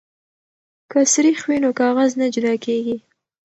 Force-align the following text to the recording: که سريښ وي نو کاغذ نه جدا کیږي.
که 0.91 0.99
سريښ 1.13 1.39
وي 1.47 1.57
نو 1.63 1.69
کاغذ 1.79 2.11
نه 2.21 2.27
جدا 2.35 2.53
کیږي. 2.65 2.97